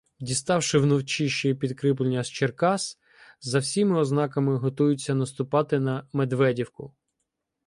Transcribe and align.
Діставши 0.19 0.77
вночі 0.77 1.29
ще 1.29 1.49
й 1.49 1.53
підкріплення 1.55 2.23
з 2.23 2.29
Черкас, 2.29 2.97
за 3.41 3.59
всіма 3.59 3.99
ознаками 3.99 4.57
готуються 4.57 5.15
наступати 5.15 5.79
на 5.79 6.07
Медведівку. 6.13 6.93